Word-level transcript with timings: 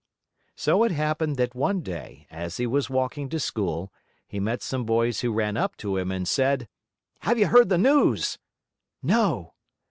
So 0.55 0.83
it 0.83 0.91
happened 0.91 1.35
that 1.35 1.53
one 1.53 1.81
day, 1.81 2.25
as 2.31 2.57
he 2.57 2.65
was 2.65 2.89
walking 2.89 3.29
to 3.29 3.39
school, 3.39 3.93
he 4.27 4.39
met 4.39 4.63
some 4.63 4.83
boys 4.83 5.19
who 5.19 5.31
ran 5.31 5.55
up 5.57 5.77
to 5.77 5.95
him 5.95 6.09
and 6.11 6.27
said: 6.27 6.67
"Have 7.19 7.37
you 7.37 7.45
heard 7.45 7.69
the 7.69 7.77
news?" 7.77 8.39
"No!" 9.03 9.53